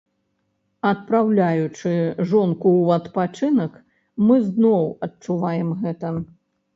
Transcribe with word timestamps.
Адпраўляючы 0.91 1.91
жонку 2.31 2.71
ў 2.85 2.87
адпачынак, 3.01 3.73
мы 4.31 4.39
зноў 4.47 4.89
адчуваем 5.09 5.69
гэта. 5.85 6.13